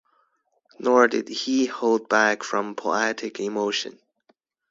[0.79, 3.99] Nor did he hold back from poetic emotion.